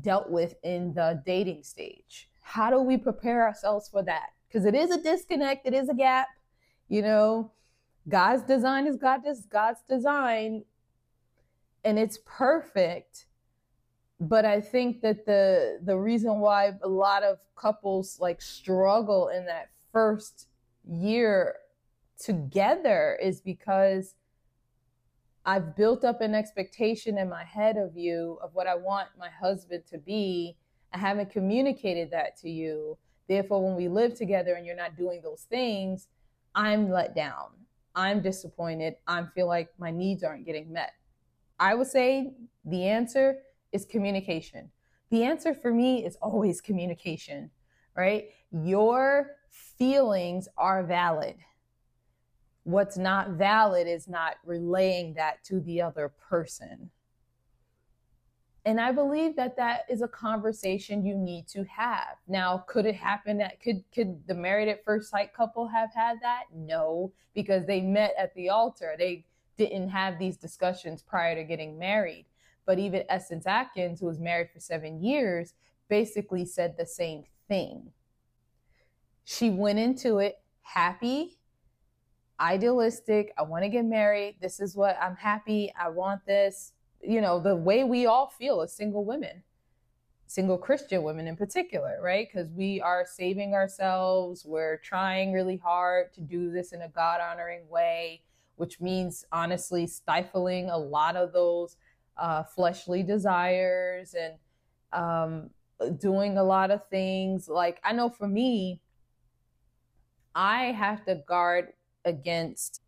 dealt 0.00 0.30
with 0.30 0.54
in 0.62 0.94
the 0.94 1.22
dating 1.26 1.62
stage. 1.62 2.28
How 2.40 2.70
do 2.70 2.80
we 2.80 2.96
prepare 2.96 3.42
ourselves 3.46 3.88
for 3.88 4.02
that? 4.04 4.30
Because 4.48 4.64
it 4.64 4.74
is 4.74 4.90
a 4.90 5.00
disconnect, 5.00 5.66
it 5.66 5.74
is 5.74 5.88
a 5.88 5.94
gap, 5.94 6.28
you 6.88 7.00
know 7.00 7.50
God's 8.08 8.42
design 8.42 8.86
is 8.86 8.96
God 8.96 9.26
is 9.26 9.46
God's 9.46 9.80
design 9.88 10.64
and 11.84 11.98
it's 11.98 12.18
perfect. 12.26 13.26
But 14.20 14.44
I 14.44 14.60
think 14.60 15.00
that 15.00 15.24
the 15.24 15.80
the 15.82 15.96
reason 15.96 16.38
why 16.38 16.72
a 16.82 16.88
lot 16.88 17.22
of 17.22 17.38
couples 17.56 18.18
like 18.20 18.42
struggle 18.42 19.28
in 19.28 19.46
that 19.46 19.70
first 19.92 20.48
year 20.86 21.56
together 22.18 23.18
is 23.22 23.40
because 23.40 24.14
I've 25.44 25.74
built 25.76 26.04
up 26.04 26.20
an 26.20 26.34
expectation 26.34 27.18
in 27.18 27.28
my 27.28 27.44
head 27.44 27.76
of 27.76 27.96
you 27.96 28.38
of 28.42 28.54
what 28.54 28.66
I 28.66 28.74
want 28.76 29.08
my 29.18 29.28
husband 29.28 29.84
to 29.90 29.98
be. 29.98 30.56
I 30.92 30.98
haven't 30.98 31.30
communicated 31.30 32.10
that 32.12 32.36
to 32.38 32.50
you. 32.50 32.98
Therefore, 33.28 33.64
when 33.64 33.76
we 33.76 33.88
live 33.88 34.14
together 34.14 34.54
and 34.54 34.66
you're 34.66 34.76
not 34.76 34.96
doing 34.96 35.20
those 35.22 35.42
things, 35.42 36.08
I'm 36.54 36.90
let 36.90 37.14
down. 37.14 37.48
I'm 37.94 38.22
disappointed. 38.22 38.94
I 39.06 39.24
feel 39.34 39.46
like 39.46 39.68
my 39.78 39.90
needs 39.90 40.22
aren't 40.22 40.46
getting 40.46 40.72
met. 40.72 40.92
I 41.58 41.74
would 41.74 41.86
say 41.86 42.34
the 42.64 42.86
answer 42.86 43.38
is 43.72 43.84
communication. 43.84 44.70
The 45.10 45.24
answer 45.24 45.54
for 45.54 45.72
me 45.72 46.04
is 46.04 46.16
always 46.22 46.60
communication. 46.60 47.50
right? 47.96 48.28
Your 48.50 49.32
feelings 49.50 50.48
are 50.56 50.84
valid. 50.84 51.36
What's 52.64 52.96
not 52.96 53.30
valid 53.30 53.86
is 53.88 54.08
not 54.08 54.36
relaying 54.44 55.14
that 55.14 55.42
to 55.44 55.60
the 55.60 55.82
other 55.82 56.08
person. 56.08 56.90
And 58.64 58.80
I 58.80 58.92
believe 58.92 59.34
that 59.36 59.56
that 59.56 59.80
is 59.90 60.02
a 60.02 60.08
conversation 60.08 61.04
you 61.04 61.16
need 61.16 61.48
to 61.48 61.64
have. 61.64 62.16
Now, 62.28 62.64
could 62.68 62.86
it 62.86 62.94
happen 62.94 63.38
that 63.38 63.60
could 63.60 63.82
could 63.92 64.24
the 64.28 64.34
married 64.34 64.68
at 64.68 64.84
first 64.84 65.10
sight 65.10 65.34
couple 65.34 65.66
have 65.66 65.92
had 65.92 66.18
that? 66.22 66.44
No, 66.54 67.12
because 67.34 67.66
they 67.66 67.80
met 67.80 68.14
at 68.16 68.32
the 68.34 68.50
altar. 68.50 68.94
They 68.96 69.24
didn't 69.56 69.88
have 69.88 70.18
these 70.18 70.36
discussions 70.36 71.02
prior 71.02 71.34
to 71.34 71.42
getting 71.42 71.76
married. 71.76 72.26
But 72.64 72.78
even 72.78 73.02
Essence 73.08 73.46
Atkins, 73.46 73.98
who 73.98 74.06
was 74.06 74.20
married 74.20 74.50
for 74.52 74.60
seven 74.60 75.02
years, 75.02 75.54
basically 75.88 76.44
said 76.44 76.76
the 76.76 76.86
same 76.86 77.24
thing. 77.48 77.90
She 79.24 79.50
went 79.50 79.80
into 79.80 80.18
it 80.18 80.40
happy, 80.62 81.38
idealistic. 82.42 83.32
I 83.38 83.42
want 83.42 83.62
to 83.62 83.70
get 83.70 83.84
married. 83.84 84.36
This 84.42 84.60
is 84.60 84.76
what 84.76 84.98
I'm 85.00 85.16
happy. 85.16 85.72
I 85.80 85.88
want 85.88 86.26
this 86.26 86.72
you 87.02 87.20
know, 87.20 87.40
the 87.40 87.56
way 87.56 87.84
we 87.84 88.06
all 88.06 88.28
feel 88.28 88.60
as 88.60 88.72
single 88.72 89.04
women, 89.04 89.42
single 90.26 90.56
Christian 90.56 91.02
women 91.02 91.26
in 91.26 91.36
particular, 91.36 91.98
right? 92.00 92.28
Because 92.32 92.50
we 92.52 92.80
are 92.80 93.04
saving 93.04 93.54
ourselves. 93.54 94.44
We're 94.44 94.78
trying 94.78 95.32
really 95.32 95.56
hard 95.56 96.12
to 96.14 96.20
do 96.20 96.50
this 96.50 96.72
in 96.72 96.82
a 96.82 96.88
God 96.88 97.20
honoring 97.20 97.68
way, 97.68 98.22
which 98.56 98.80
means 98.80 99.24
honestly 99.32 99.86
stifling 99.86 100.70
a 100.70 100.78
lot 100.78 101.16
of 101.16 101.32
those 101.32 101.76
uh, 102.16 102.44
fleshly 102.44 103.02
desires 103.02 104.14
and 104.14 104.34
um, 104.92 105.50
doing 105.98 106.38
a 106.38 106.44
lot 106.44 106.70
of 106.70 106.86
things. 106.88 107.48
Like, 107.48 107.80
I 107.82 107.92
know 107.92 108.10
for 108.10 108.28
me, 108.28 108.80
I 110.34 110.66
have 110.66 111.04
to 111.06 111.16
guard 111.26 111.72
against 112.04 112.82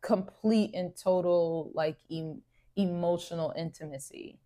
complete 0.00 0.74
and 0.74 0.94
total 0.96 1.70
like 1.74 1.98
em- 2.10 2.42
emotional 2.76 3.52
intimacy. 3.56 4.38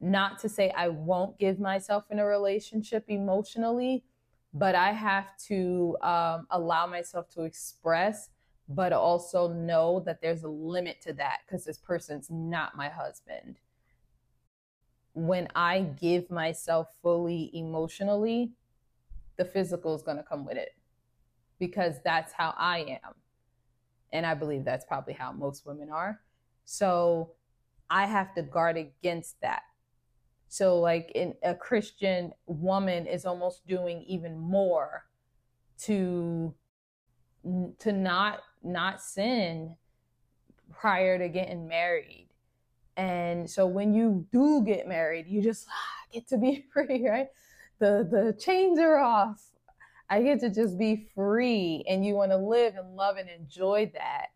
Not 0.00 0.38
to 0.40 0.48
say 0.48 0.70
I 0.70 0.88
won't 0.88 1.38
give 1.38 1.60
myself 1.60 2.04
in 2.10 2.18
a 2.18 2.26
relationship 2.26 3.04
emotionally, 3.08 4.04
but 4.52 4.74
I 4.74 4.92
have 4.92 5.36
to 5.46 5.96
um, 6.02 6.46
allow 6.50 6.86
myself 6.86 7.28
to 7.30 7.42
express, 7.42 8.30
but 8.68 8.92
also 8.92 9.48
know 9.52 10.00
that 10.06 10.20
there's 10.20 10.42
a 10.42 10.48
limit 10.48 11.00
to 11.02 11.12
that 11.14 11.40
because 11.46 11.64
this 11.64 11.78
person's 11.78 12.28
not 12.30 12.76
my 12.76 12.88
husband. 12.88 13.60
When 15.12 15.48
I 15.54 15.80
give 15.80 16.30
myself 16.30 16.88
fully 17.00 17.50
emotionally, 17.54 18.52
the 19.36 19.44
physical 19.44 19.94
is 19.94 20.02
going 20.02 20.16
to 20.16 20.22
come 20.22 20.44
with 20.44 20.56
it 20.56 20.74
because 21.60 21.96
that's 22.04 22.32
how 22.32 22.54
I 22.58 22.98
am. 23.04 23.14
And 24.12 24.26
I 24.26 24.34
believe 24.34 24.64
that's 24.64 24.84
probably 24.84 25.12
how 25.12 25.30
most 25.30 25.64
women 25.64 25.90
are. 25.90 26.20
So 26.64 27.32
I 27.88 28.06
have 28.06 28.34
to 28.34 28.42
guard 28.42 28.76
against 28.76 29.40
that. 29.42 29.62
So, 30.48 30.80
like, 30.80 31.12
in 31.14 31.34
a 31.44 31.54
Christian 31.54 32.32
woman 32.46 33.06
is 33.06 33.24
almost 33.24 33.68
doing 33.68 34.02
even 34.08 34.36
more 34.36 35.04
to 35.82 36.52
to 37.78 37.92
not 37.92 38.40
not 38.62 39.00
sin 39.00 39.76
prior 40.70 41.18
to 41.18 41.28
getting 41.28 41.68
married. 41.68 42.28
And 42.96 43.48
so 43.48 43.66
when 43.66 43.94
you 43.94 44.26
do 44.32 44.62
get 44.64 44.86
married, 44.86 45.26
you 45.28 45.40
just 45.40 45.66
ah, 45.70 46.12
get 46.12 46.28
to 46.28 46.38
be 46.38 46.66
free, 46.72 47.08
right? 47.08 47.28
The 47.78 48.06
the 48.10 48.36
chains 48.38 48.78
are 48.78 48.98
off. 48.98 49.49
I 50.10 50.22
get 50.22 50.40
to 50.40 50.50
just 50.50 50.76
be 50.76 51.08
free 51.14 51.84
and 51.88 52.04
you 52.04 52.14
want 52.14 52.32
to 52.32 52.36
live 52.36 52.74
and 52.74 52.96
love 52.96 53.16
and 53.16 53.28
enjoy 53.28 53.92
that. 53.94 54.26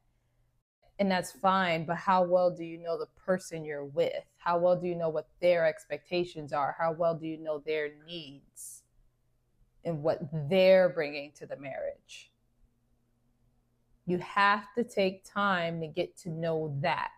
And 1.00 1.10
that's 1.10 1.32
fine 1.32 1.84
but 1.84 1.96
how 1.96 2.22
well 2.22 2.52
do 2.52 2.64
you 2.64 2.78
know 2.78 2.96
the 2.96 3.08
person 3.26 3.64
you're 3.64 3.84
with? 3.84 4.22
How 4.38 4.56
well 4.58 4.80
do 4.80 4.86
you 4.86 4.94
know 4.94 5.08
what 5.08 5.28
their 5.40 5.66
expectations 5.66 6.52
are? 6.52 6.76
How 6.78 6.92
well 6.92 7.16
do 7.16 7.26
you 7.26 7.38
know 7.38 7.60
their 7.66 7.90
needs? 8.06 8.84
And 9.84 10.02
what 10.02 10.20
they're 10.48 10.88
bringing 10.88 11.32
to 11.32 11.46
the 11.46 11.56
marriage? 11.56 12.30
You 14.06 14.18
have 14.18 14.72
to 14.76 14.84
take 14.84 15.24
time 15.24 15.80
to 15.80 15.88
get 15.88 16.16
to 16.18 16.30
know 16.30 16.78
that 16.82 17.10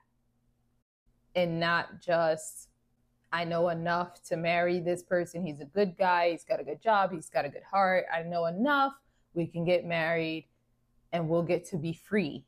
and 1.34 1.60
not 1.60 2.00
just 2.00 2.70
I 3.32 3.44
know 3.44 3.68
enough 3.68 4.22
to 4.24 4.36
marry 4.36 4.80
this 4.80 5.02
person. 5.02 5.44
He's 5.44 5.60
a 5.60 5.64
good 5.64 5.96
guy. 5.98 6.30
He's 6.30 6.44
got 6.44 6.60
a 6.60 6.64
good 6.64 6.82
job. 6.82 7.12
He's 7.12 7.28
got 7.28 7.44
a 7.44 7.48
good 7.48 7.64
heart. 7.70 8.06
I 8.12 8.22
know 8.22 8.46
enough. 8.46 8.92
We 9.34 9.46
can 9.46 9.64
get 9.64 9.84
married 9.84 10.48
and 11.12 11.28
we'll 11.28 11.42
get 11.42 11.66
to 11.66 11.76
be 11.76 11.92
free 11.92 12.44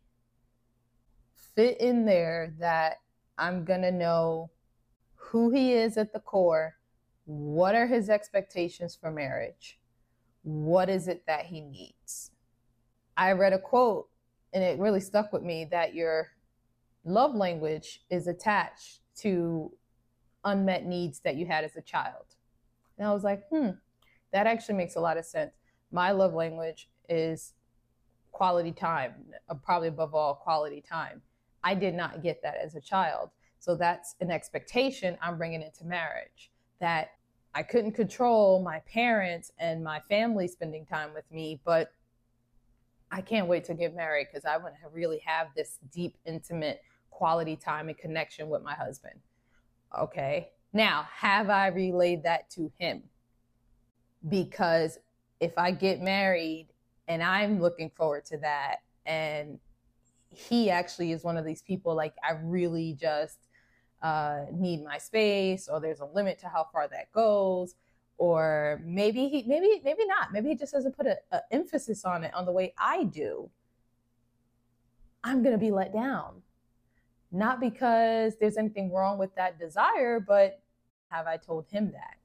fit 1.58 1.80
in 1.80 2.04
there 2.04 2.54
that 2.60 2.98
I'm 3.36 3.64
going 3.64 3.82
to 3.82 3.90
know 3.90 4.48
who 5.16 5.50
he 5.50 5.72
is 5.72 5.96
at 5.96 6.12
the 6.12 6.20
core, 6.20 6.76
what 7.24 7.74
are 7.74 7.88
his 7.88 8.08
expectations 8.08 8.94
for 8.94 9.10
marriage, 9.10 9.80
what 10.44 10.88
is 10.88 11.08
it 11.08 11.24
that 11.26 11.46
he 11.46 11.60
needs. 11.60 12.30
I 13.16 13.32
read 13.32 13.52
a 13.52 13.58
quote 13.58 14.08
and 14.52 14.62
it 14.62 14.78
really 14.78 15.00
stuck 15.00 15.32
with 15.32 15.42
me 15.42 15.64
that 15.72 15.94
your 15.94 16.28
love 17.04 17.34
language 17.34 18.04
is 18.08 18.28
attached 18.28 19.00
to 19.16 19.72
unmet 20.44 20.84
needs 20.84 21.20
that 21.20 21.36
you 21.36 21.46
had 21.46 21.64
as 21.64 21.76
a 21.76 21.82
child. 21.82 22.24
And 22.96 23.06
I 23.06 23.12
was 23.12 23.24
like, 23.24 23.42
hmm, 23.48 23.70
that 24.32 24.46
actually 24.46 24.74
makes 24.76 24.96
a 24.96 25.00
lot 25.00 25.16
of 25.16 25.24
sense. 25.24 25.52
My 25.90 26.10
love 26.10 26.34
language 26.34 26.88
is 27.08 27.54
quality 28.32 28.72
time, 28.72 29.14
uh, 29.48 29.54
probably 29.54 29.88
above 29.88 30.14
all, 30.14 30.34
quality 30.34 30.82
time. 30.82 31.22
I 31.64 31.74
did 31.74 31.94
not 31.94 32.22
get 32.22 32.42
that 32.42 32.56
as 32.56 32.74
a 32.74 32.80
child. 32.80 33.30
So 33.58 33.74
that's 33.74 34.14
an 34.20 34.30
expectation 34.30 35.18
I'm 35.20 35.38
bringing 35.38 35.62
into 35.62 35.84
marriage 35.84 36.50
that 36.80 37.10
I 37.54 37.62
couldn't 37.62 37.92
control 37.92 38.62
my 38.62 38.80
parents 38.80 39.50
and 39.58 39.82
my 39.82 40.00
family 40.08 40.46
spending 40.46 40.86
time 40.86 41.12
with 41.14 41.24
me, 41.30 41.60
but 41.64 41.92
I 43.10 43.20
can't 43.20 43.48
wait 43.48 43.64
to 43.64 43.74
get 43.74 43.96
married 43.96 44.28
because 44.30 44.44
I 44.44 44.58
want 44.58 44.74
to 44.82 44.88
really 44.90 45.20
have 45.24 45.48
this 45.56 45.78
deep, 45.92 46.16
intimate 46.24 46.82
quality 47.10 47.56
time 47.56 47.88
and 47.88 47.98
connection 47.98 48.48
with 48.48 48.62
my 48.62 48.74
husband. 48.74 49.18
Okay. 49.96 50.50
Now, 50.72 51.06
have 51.10 51.50
I 51.50 51.68
relayed 51.68 52.24
that 52.24 52.50
to 52.50 52.70
him? 52.78 53.02
Because 54.28 54.98
if 55.40 55.56
I 55.56 55.70
get 55.70 56.00
married 56.00 56.68
and 57.06 57.22
I'm 57.22 57.60
looking 57.60 57.90
forward 57.90 58.24
to 58.26 58.38
that 58.38 58.78
and 59.06 59.58
he 60.30 60.70
actually 60.70 61.12
is 61.12 61.24
one 61.24 61.36
of 61.36 61.44
these 61.44 61.62
people 61.62 61.94
like 61.94 62.14
I 62.22 62.32
really 62.42 62.96
just 63.00 63.38
uh, 64.02 64.44
need 64.52 64.84
my 64.84 64.98
space, 64.98 65.68
or 65.68 65.80
there's 65.80 66.00
a 66.00 66.04
limit 66.04 66.38
to 66.40 66.48
how 66.48 66.66
far 66.72 66.88
that 66.88 67.10
goes, 67.12 67.74
or 68.18 68.80
maybe 68.84 69.28
he 69.28 69.44
maybe 69.46 69.80
maybe 69.84 70.06
not. 70.06 70.32
Maybe 70.32 70.50
he 70.50 70.54
just 70.54 70.72
doesn't 70.72 70.96
put 70.96 71.06
an 71.06 71.16
emphasis 71.50 72.04
on 72.04 72.24
it 72.24 72.32
on 72.34 72.44
the 72.44 72.52
way 72.52 72.74
I 72.78 73.04
do. 73.04 73.50
I'm 75.24 75.42
gonna 75.42 75.58
be 75.58 75.70
let 75.70 75.92
down, 75.92 76.42
not 77.30 77.60
because 77.60 78.34
there's 78.40 78.56
anything 78.56 78.92
wrong 78.92 79.18
with 79.18 79.34
that 79.36 79.58
desire, 79.58 80.20
but 80.20 80.62
have 81.10 81.26
I 81.26 81.36
told 81.36 81.66
him 81.70 81.92
that? 81.92 82.16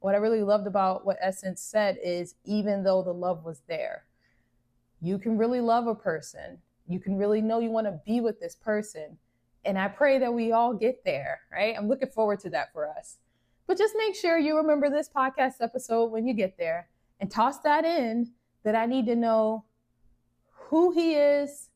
What 0.00 0.14
I 0.14 0.18
really 0.18 0.42
loved 0.42 0.66
about 0.66 1.04
what 1.06 1.16
Essence 1.20 1.60
said 1.60 1.98
is 2.02 2.34
even 2.44 2.82
though 2.82 3.02
the 3.02 3.12
love 3.12 3.44
was 3.44 3.62
there, 3.68 4.04
you 5.00 5.18
can 5.18 5.38
really 5.38 5.60
love 5.60 5.86
a 5.86 5.94
person 5.94 6.58
you 6.92 7.00
can 7.00 7.16
really 7.16 7.40
know 7.40 7.58
you 7.58 7.70
want 7.70 7.86
to 7.86 8.00
be 8.04 8.20
with 8.20 8.40
this 8.40 8.54
person. 8.54 9.16
And 9.64 9.78
I 9.78 9.88
pray 9.88 10.18
that 10.18 10.32
we 10.32 10.52
all 10.52 10.74
get 10.74 11.04
there, 11.04 11.40
right? 11.50 11.74
I'm 11.76 11.88
looking 11.88 12.08
forward 12.08 12.40
to 12.40 12.50
that 12.50 12.72
for 12.72 12.88
us. 12.88 13.18
But 13.66 13.78
just 13.78 13.94
make 13.96 14.16
sure 14.16 14.38
you 14.38 14.56
remember 14.56 14.90
this 14.90 15.08
podcast 15.08 15.54
episode 15.60 16.10
when 16.10 16.26
you 16.26 16.34
get 16.34 16.58
there 16.58 16.88
and 17.20 17.30
toss 17.30 17.60
that 17.60 17.84
in 17.84 18.32
that 18.64 18.74
I 18.74 18.86
need 18.86 19.06
to 19.06 19.16
know 19.16 19.64
who 20.50 20.90
he 20.90 21.14
is 21.14 21.68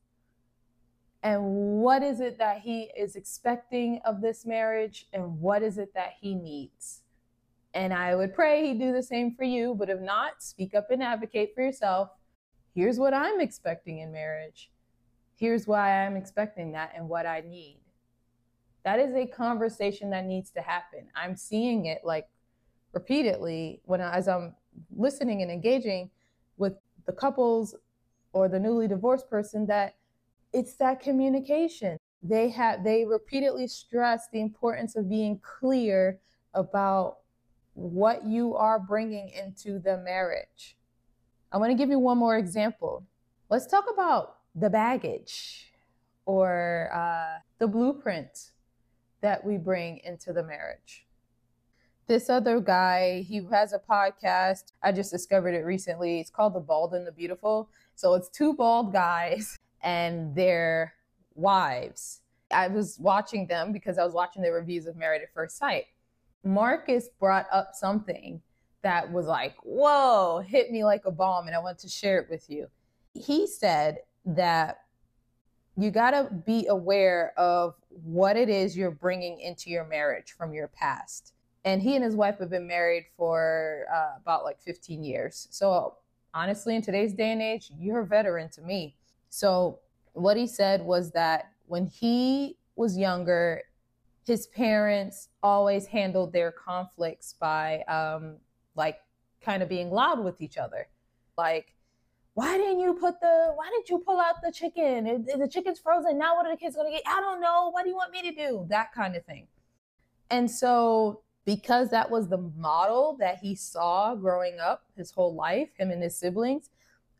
and 1.23 1.43
what 1.43 2.03
is 2.03 2.21
it 2.21 2.39
that 2.39 2.61
he 2.61 2.91
is 2.97 3.17
expecting 3.17 4.01
of 4.05 4.21
this 4.21 4.47
marriage 4.47 5.07
and 5.13 5.41
what 5.41 5.63
is 5.63 5.79
it 5.79 5.93
that 5.95 6.15
he 6.21 6.35
needs. 6.35 7.03
And 7.75 7.93
I 7.93 8.15
would 8.15 8.35
pray 8.35 8.69
he'd 8.69 8.79
do 8.79 8.93
the 8.93 9.03
same 9.03 9.35
for 9.35 9.45
you, 9.45 9.75
but 9.75 9.91
if 9.91 10.01
not, 10.01 10.43
speak 10.43 10.75
up 10.75 10.91
and 10.91 11.03
advocate 11.03 11.53
for 11.55 11.63
yourself. 11.63 12.11
Here's 12.75 12.99
what 12.99 13.13
I'm 13.13 13.41
expecting 13.41 13.99
in 13.99 14.13
marriage 14.13 14.71
here's 15.37 15.67
why 15.67 16.05
I'm 16.05 16.17
expecting 16.17 16.73
that 16.73 16.93
and 16.97 17.09
what 17.09 17.27
I 17.27 17.43
need. 17.43 17.79
That 18.85 18.99
is 18.99 19.15
a 19.15 19.27
conversation 19.27 20.11
that 20.11 20.25
needs 20.25 20.51
to 20.53 20.63
happen. 20.63 21.09
I'm 21.15 21.37
seeing 21.37 21.87
it 21.87 22.01
like 22.05 22.29
repeatedly 22.93 23.81
when 23.85 24.01
as 24.01 24.29
I'm 24.29 24.55
listening 24.97 25.43
and 25.43 25.51
engaging 25.51 26.11
with 26.57 26.75
the 27.05 27.13
couples 27.13 27.75
or 28.33 28.49
the 28.49 28.59
newly 28.59 28.89
divorced 28.89 29.29
person 29.29 29.67
that 29.67 29.97
it's 30.57 30.75
that 30.77 31.01
communication. 31.01 31.99
They 32.23 32.49
have 32.49 32.83
they 32.83 33.05
repeatedly 33.05 33.69
stress 33.69 34.27
the 34.33 34.41
importance 34.41 34.97
of 34.97 35.07
being 35.07 35.39
clear 35.41 36.19
about 36.55 37.19
what 37.75 38.25
you 38.25 38.57
are 38.57 38.79
bringing 38.79 39.29
into 39.29 39.79
the 39.79 39.99
marriage. 39.99 40.79
I 41.53 41.59
want 41.59 41.73
to 41.73 41.77
give 41.77 41.91
you 41.91 41.99
one 41.99 42.17
more 42.17 42.39
example. 42.39 43.05
Let's 43.51 43.67
talk 43.67 43.85
about 43.93 44.39
the 44.55 44.71
baggage 44.71 45.75
or 46.25 46.91
uh, 46.93 47.41
the 47.59 47.69
blueprint 47.69 48.53
that 49.21 49.45
we 49.45 49.59
bring 49.59 50.01
into 50.05 50.33
the 50.33 50.43
marriage. 50.43 51.07
This 52.07 52.31
other 52.31 52.61
guy, 52.61 53.27
he 53.29 53.47
has 53.53 53.75
a 53.75 53.79
podcast. 53.79 54.73
I 54.83 54.93
just 54.93 55.13
discovered 55.13 55.55
it 55.55 55.67
recently. 55.67 56.21
It's 56.21 56.31
called 56.31 56.55
The 56.55 56.61
Bald 56.61 56.95
and 56.95 57.07
the 57.07 57.13
Beautiful. 57.13 57.69
So 57.95 58.15
it's 58.15 58.31
two 58.31 58.55
bald 58.55 58.93
guys 58.93 59.56
and 59.87 60.35
their 60.35 60.93
wives. 61.37 62.21
I 62.51 62.67
was 62.67 62.99
watching 63.01 63.47
them 63.47 63.73
because 63.73 63.99
I 63.99 64.05
was 64.05 64.13
watching 64.13 64.43
the 64.43 64.53
reviews 64.53 64.87
of 64.87 64.97
Married 64.97 65.23
at 65.23 65.33
First 65.33 65.57
Sight. 65.57 65.85
Marcus 66.45 67.09
brought 67.21 67.47
up 67.53 67.71
something 67.73 68.43
that 68.83 69.11
was 69.11 69.27
like, 69.27 69.55
whoa, 69.63 70.43
hit 70.47 70.71
me 70.71 70.85
like 70.85 71.07
a 71.07 71.11
bomb, 71.11 71.47
and 71.47 71.57
I 71.57 71.61
want 71.61 71.79
to 71.79 71.89
share 71.89 72.19
it 72.19 72.29
with 72.29 72.51
you. 72.51 72.67
He 73.15 73.47
said 73.47 73.99
that 74.27 74.81
you 75.77 75.91
got 75.91 76.11
to 76.11 76.31
be 76.45 76.67
aware 76.67 77.33
of 77.39 77.75
what 77.89 78.37
it 78.37 78.49
is 78.49 78.77
you're 78.77 78.91
bringing 78.91 79.41
into 79.41 79.71
your 79.71 79.85
marriage 79.85 80.35
from 80.37 80.53
your 80.53 80.69
past. 80.69 81.33
And 81.65 81.81
he 81.81 81.95
and 81.95 82.05
his 82.05 82.15
wife 82.15 82.39
have 82.39 82.51
been 82.51 82.67
married 82.67 83.07
for 83.17 83.87
uh, 83.93 84.19
about 84.21 84.45
like 84.45 84.61
15 84.61 85.03
years. 85.03 85.49
So, 85.51 85.95
honestly, 86.33 86.77
in 86.77 86.83
today's 86.83 87.13
day 87.13 87.33
and 87.33 87.43
age, 87.43 87.71
you're 87.79 88.01
a 88.01 88.07
veteran 88.07 88.49
to 88.51 88.63
me. 88.63 88.97
So, 89.31 89.81
what 90.13 90.37
he 90.37 90.47
said 90.47 90.83
was 90.83 91.11
that 91.13 91.53
when 91.67 91.87
he 91.87 92.57
was 92.77 92.97
younger, 92.97 93.63
his 94.27 94.47
parents 94.49 95.29
always 95.43 95.87
handled 95.87 96.33
their 96.33 96.51
conflicts 96.51 97.35
by 97.35 97.83
um, 97.83 98.37
like 98.75 98.99
kind 99.41 99.63
of 99.63 99.69
being 99.69 99.91
loud 99.91 100.23
with 100.23 100.41
each 100.41 100.59
other. 100.59 100.89
Like, 101.39 101.75
why 102.35 102.57
didn't 102.59 102.81
you 102.81 102.95
put 102.95 103.21
the, 103.21 103.53
why 103.55 103.71
didn't 103.71 103.89
you 103.89 103.99
pull 103.99 104.21
out 104.21 104.43
the 104.43 104.53
chicken? 104.53 105.27
The 105.39 105.49
chicken's 105.49 105.79
frozen. 105.79 106.19
Now 106.19 106.37
what 106.37 106.47
are 106.47 106.53
the 106.53 106.59
kids 106.59 106.77
going 106.77 106.93
to 106.93 106.93
get? 106.93 107.03
I 107.07 107.21
don't 107.21 107.41
know. 107.41 107.71
What 107.71 107.85
do 107.85 107.91
you 107.91 107.97
want 107.97 108.13
me 108.13 108.23
to 108.23 108.33
do? 108.33 108.67
That 108.69 108.93
kind 108.93 109.17
of 109.17 109.25
thing. 109.25 109.47
And 110.31 110.51
so, 110.51 111.21
because 111.45 111.91
that 111.91 112.11
was 112.11 112.29
the 112.29 112.39
model 112.59 113.17
that 113.21 113.39
he 113.39 113.55
saw 113.55 114.15
growing 114.17 114.59
up 114.59 114.83
his 114.97 115.13
whole 115.13 115.35
life, 115.35 115.69
him 115.79 115.91
and 115.91 116.03
his 116.03 116.17
siblings, 116.17 116.71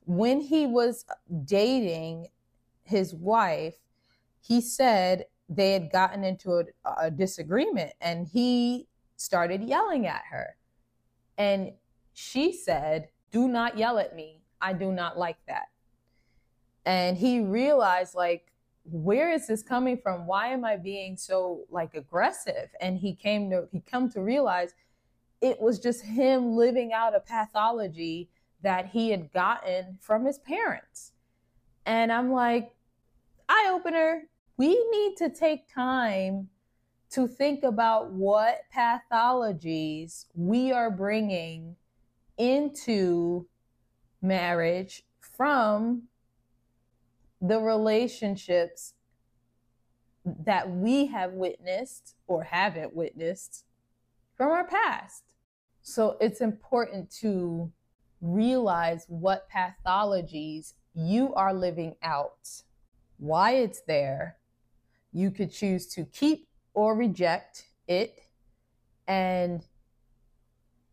when 0.07 0.41
he 0.41 0.67
was 0.67 1.05
dating 1.45 2.29
his 2.83 3.13
wife, 3.13 3.75
he 4.41 4.61
said 4.61 5.27
they 5.49 5.73
had 5.73 5.91
gotten 5.91 6.25
into 6.25 6.53
a, 6.53 6.65
a 7.03 7.11
disagreement 7.11 7.93
and 8.01 8.27
he 8.27 8.87
started 9.17 9.63
yelling 9.63 10.07
at 10.07 10.23
her. 10.31 10.57
And 11.37 11.73
she 12.15 12.53
said, 12.53 13.09
Do 13.33 13.49
not 13.49 13.77
yell 13.77 13.99
at 13.99 14.15
me. 14.15 14.41
I 14.61 14.73
do 14.73 14.93
not 14.93 15.19
like 15.19 15.39
that. 15.49 15.67
And 16.85 17.17
he 17.17 17.41
realized, 17.41 18.15
like, 18.15 18.53
where 18.85 19.33
is 19.33 19.49
this 19.49 19.63
coming 19.63 19.99
from? 19.99 20.27
Why 20.27 20.49
am 20.49 20.65
I 20.65 20.77
being 20.77 21.17
so 21.17 21.65
like 21.69 21.95
aggressive? 21.95 22.71
And 22.81 22.97
he 22.97 23.15
came 23.15 23.51
to 23.51 23.67
he 23.73 23.81
come 23.81 24.09
to 24.11 24.21
realize 24.21 24.75
it 25.41 25.61
was 25.61 25.81
just 25.81 26.03
him 26.03 26.57
living 26.57 26.93
out 26.93 27.17
a 27.17 27.21
pathology 27.21 28.31
that 28.67 28.89
he 28.89 29.11
had 29.11 29.33
gotten 29.33 29.97
from 30.01 30.25
his 30.25 30.41
parents. 30.41 31.13
And 31.87 32.11
I'm 32.11 32.33
like, 32.33 32.75
eye 33.49 33.71
opener 33.73 34.25
we 34.57 34.69
need 34.91 35.17
to 35.19 35.29
take 35.29 35.73
time 35.73 36.49
to 37.11 37.29
think 37.29 37.63
about 37.63 38.11
what 38.11 38.63
pathologies 38.75 40.27
we 40.35 40.73
are 40.73 40.91
bringing 40.91 41.77
into 42.39 43.47
marriage 44.21 45.05
from 45.21 46.03
the 47.41 47.61
relationships 47.61 48.95
that 50.25 50.69
we 50.69 51.07
have 51.07 51.35
witnessed 51.35 52.17
or 52.27 52.43
haven't 52.43 52.97
witnessed 52.97 53.65
from 54.37 54.51
our 54.51 54.67
past. 54.67 55.23
So 55.83 56.17
it's 56.21 56.41
important 56.41 57.13
to 57.21 57.71
realize 58.35 59.05
what 59.09 59.49
pathologies 59.51 60.75
you 60.95 61.35
are 61.35 61.55
living 61.55 61.95
out, 62.03 62.49
why 63.19 63.53
it's 63.53 63.83
there, 63.83 64.37
you 65.13 65.31
could 65.31 65.53
choose 65.53 65.87
to 65.89 66.05
keep 66.05 66.49
or 66.75 66.95
reject 66.95 67.65
it 67.89 68.21
and 69.07 69.63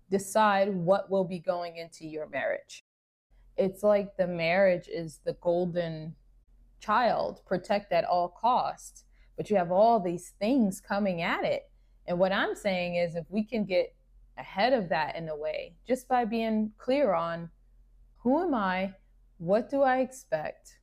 decide 0.09 0.73
what 0.73 1.09
will 1.09 1.23
be 1.23 1.39
going 1.39 1.77
into 1.77 2.07
your 2.07 2.29
marriage. 2.29 2.83
It's 3.57 3.83
like 3.83 4.15
the 4.17 4.27
marriage 4.27 4.87
is 4.87 5.19
the 5.25 5.33
golden 5.41 6.15
child, 6.79 7.41
protect 7.45 7.91
at 7.91 8.05
all 8.05 8.29
costs, 8.29 9.05
but 9.37 9.49
you 9.49 9.55
have 9.55 9.71
all 9.71 9.99
these 9.99 10.33
things 10.39 10.79
coming 10.79 11.21
at 11.21 11.43
it. 11.43 11.63
And 12.07 12.19
what 12.19 12.31
I'm 12.31 12.55
saying 12.55 12.95
is 12.95 13.15
if 13.15 13.25
we 13.29 13.43
can 13.43 13.65
get 13.65 13.95
ahead 14.37 14.73
of 14.73 14.89
that 14.89 15.15
in 15.15 15.29
a 15.29 15.35
way, 15.35 15.75
just 15.87 16.07
by 16.07 16.25
being 16.25 16.71
clear 16.77 17.13
on 17.13 17.49
who 18.17 18.41
am 18.41 18.53
I? 18.53 18.93
What 19.37 19.69
do 19.69 19.81
I 19.81 19.97
expect? 19.99 20.77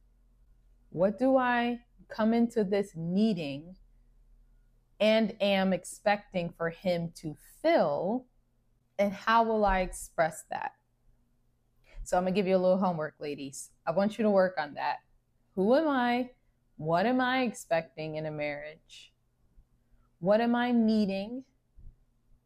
What 0.90 1.18
do 1.18 1.36
I 1.36 1.80
come 2.08 2.34
into 2.34 2.64
this 2.64 2.94
meeting 2.96 3.76
and 4.98 5.34
am 5.40 5.72
expecting 5.72 6.50
for 6.50 6.68
him 6.68 7.10
to 7.16 7.36
fill, 7.62 8.26
and 8.98 9.12
how 9.12 9.44
will 9.44 9.64
I 9.64 9.80
express 9.80 10.44
that? 10.50 10.72
So 12.02 12.16
I'm 12.16 12.24
gonna 12.24 12.34
give 12.34 12.46
you 12.46 12.56
a 12.56 12.58
little 12.58 12.78
homework, 12.78 13.14
ladies. 13.18 13.70
I 13.86 13.92
want 13.92 14.18
you 14.18 14.24
to 14.24 14.30
work 14.30 14.56
on 14.58 14.74
that. 14.74 14.96
Who 15.54 15.74
am 15.74 15.88
I? 15.88 16.30
What 16.76 17.06
am 17.06 17.20
I 17.20 17.42
expecting 17.42 18.16
in 18.16 18.26
a 18.26 18.30
marriage? 18.30 19.12
What 20.18 20.40
am 20.40 20.54
I 20.54 20.72
needing? 20.72 21.44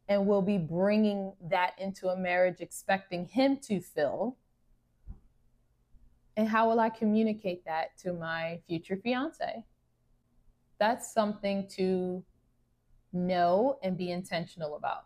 And 0.09 0.27
will 0.27 0.43
be 0.43 0.59
bringing 0.59 1.33
that 1.51 1.73
into 1.79 2.09
a 2.09 2.17
marriage, 2.17 2.61
expecting 2.61 3.27
him 3.27 3.57
to 3.69 3.81
fill 3.81 4.37
and 6.37 6.49
how 6.49 6.69
will 6.69 6.81
I 6.81 6.91
communicate 6.91 7.65
that 7.65 7.97
to 7.99 8.13
my 8.13 8.61
future 8.67 8.97
fiance? 8.97 9.65
That's 10.79 11.13
something 11.13 11.69
to 11.77 12.25
know 13.13 13.79
and 13.83 13.97
be 13.97 14.11
intentional 14.11 14.77
about. 14.77 15.05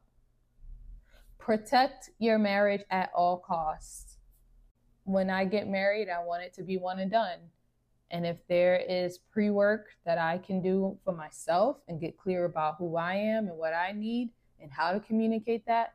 Protect 1.38 2.10
your 2.18 2.38
marriage 2.38 2.82
at 2.90 3.10
all 3.14 3.38
costs. 3.38 4.16
When 5.04 5.30
I 5.30 5.44
get 5.44 5.68
married, 5.68 6.08
I 6.08 6.24
want 6.24 6.42
it 6.42 6.54
to 6.54 6.62
be 6.62 6.78
one 6.78 6.98
and 6.98 7.10
done. 7.10 7.38
And 8.10 8.26
if 8.26 8.38
there 8.48 8.76
is 8.76 9.18
pre 9.18 9.50
work 9.50 9.88
that 10.06 10.16
I 10.16 10.38
can 10.38 10.62
do 10.62 10.98
for 11.04 11.12
myself 11.12 11.76
and 11.88 12.00
get 12.00 12.16
clear 12.16 12.46
about 12.46 12.76
who 12.78 12.96
I 12.96 13.14
am 13.14 13.48
and 13.48 13.56
what 13.58 13.74
I 13.74 13.92
need 13.92 14.30
and 14.60 14.72
how 14.72 14.92
to 14.92 15.00
communicate 15.00 15.66
that, 15.66 15.94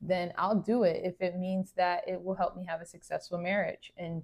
then 0.00 0.32
I'll 0.36 0.60
do 0.60 0.82
it 0.82 1.02
if 1.04 1.20
it 1.20 1.36
means 1.36 1.72
that 1.76 2.06
it 2.06 2.22
will 2.22 2.34
help 2.34 2.56
me 2.56 2.64
have 2.66 2.80
a 2.80 2.86
successful 2.86 3.38
marriage. 3.38 3.92
And 3.96 4.22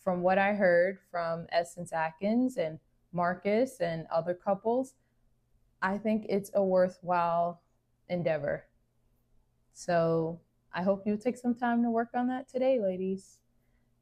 from 0.00 0.22
what 0.22 0.38
I 0.38 0.54
heard 0.54 0.98
from 1.10 1.46
Essence 1.50 1.92
Atkins 1.92 2.56
and 2.56 2.78
Marcus 3.12 3.80
and 3.80 4.06
other 4.12 4.34
couples, 4.34 4.94
I 5.82 5.98
think 5.98 6.26
it's 6.28 6.50
a 6.54 6.62
worthwhile 6.62 7.62
endeavor. 8.08 8.64
So 9.72 10.40
I 10.72 10.82
hope 10.82 11.06
you 11.06 11.16
take 11.16 11.36
some 11.36 11.54
time 11.54 11.82
to 11.82 11.90
work 11.90 12.10
on 12.14 12.28
that 12.28 12.48
today, 12.48 12.80
ladies. 12.80 13.38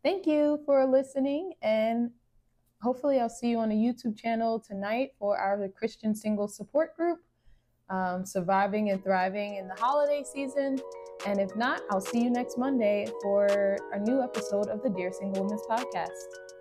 Thank 0.02 0.26
you 0.26 0.60
for 0.64 0.84
listening, 0.86 1.54
and 1.62 2.10
hopefully, 2.80 3.18
I'll 3.18 3.28
see 3.28 3.48
you 3.48 3.58
on 3.58 3.70
the 3.70 3.74
YouTube 3.74 4.16
channel 4.16 4.60
tonight 4.60 5.10
for 5.18 5.36
our 5.36 5.68
Christian 5.68 6.14
Single 6.14 6.48
Support 6.48 6.96
Group, 6.96 7.18
um, 7.90 8.24
Surviving 8.24 8.90
and 8.90 9.02
Thriving 9.02 9.56
in 9.56 9.68
the 9.68 9.74
Holiday 9.74 10.24
Season. 10.24 10.78
And 11.26 11.40
if 11.40 11.54
not, 11.56 11.82
I'll 11.90 12.00
see 12.00 12.22
you 12.22 12.30
next 12.30 12.58
Monday 12.58 13.06
for 13.22 13.76
a 13.92 13.98
new 13.98 14.22
episode 14.22 14.68
of 14.68 14.82
the 14.82 14.90
Dear 14.90 15.12
Single 15.12 15.44
Women's 15.44 15.62
Podcast. 15.68 16.55